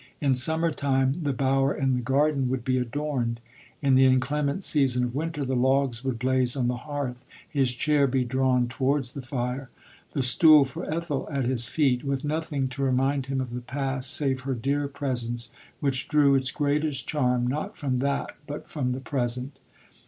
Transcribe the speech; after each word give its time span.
In 0.19 0.33
summer 0.33 0.71
time, 0.71 1.19
the 1.21 1.31
bower 1.31 1.75
in 1.75 1.93
the 1.93 2.01
garden 2.01 2.49
would 2.49 2.63
be 2.65 2.79
adorned; 2.79 3.39
in 3.83 3.93
the 3.93 4.05
in 4.05 4.19
clement 4.19 4.63
season 4.63 5.03
of 5.03 5.13
winter 5.13 5.45
the 5.45 5.55
logs 5.55 6.03
would 6.03 6.17
blaze 6.17 6.55
on 6.55 6.67
the 6.67 6.73
hearth, 6.75 7.23
his 7.47 7.71
chair 7.75 8.07
be 8.07 8.23
drawn 8.25 8.67
towards 8.67 9.11
the 9.13 9.21
fire, 9.21 9.69
the 10.13 10.23
stool 10.23 10.65
for 10.65 10.91
Ethel 10.91 11.27
at 11.31 11.45
his 11.45 11.67
feet, 11.67 12.03
with 12.03 12.25
nothing 12.25 12.67
to 12.69 12.81
remind 12.81 13.27
him 13.27 13.39
of 13.39 13.53
the 13.53 13.61
past, 13.61 14.09
save 14.11 14.39
her 14.41 14.55
dear 14.55 14.87
presence, 14.87 15.53
which 15.81 16.07
drew 16.07 16.33
its 16.33 16.49
greatest 16.49 17.07
charm, 17.07 17.45
not 17.45 17.77
from 17.77 17.99
that, 17.99 18.35
but 18.47 18.67
from 18.67 18.93
the 18.93 19.01
present. 19.01 19.59